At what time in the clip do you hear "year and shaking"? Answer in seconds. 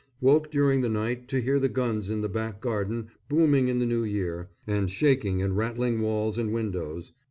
4.03-5.43